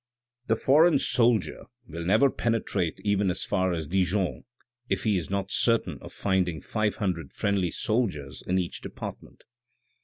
[0.47, 4.45] The foreign soldier will never penetrate even as far as Dijon
[4.89, 9.43] if he is not certain of finding five hundred friendly soldiers in each department.